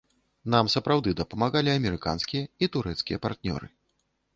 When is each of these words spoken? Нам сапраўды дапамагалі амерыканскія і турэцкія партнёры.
Нам 0.53 0.71
сапраўды 0.75 1.13
дапамагалі 1.21 1.75
амерыканскія 1.79 2.43
і 2.65 2.75
турэцкія 2.79 3.17
партнёры. 3.29 3.77